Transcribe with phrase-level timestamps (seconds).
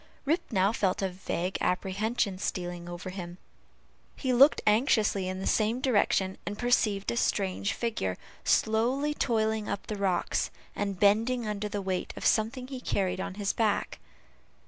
[0.25, 3.37] Rip now felt a vague apprehension stealing over him;
[4.15, 9.85] he looked anxiously in the same direction, and perceived a strange figure slowly toiling up
[9.85, 13.99] the rocks, and bending under the weight of something he carried on his back.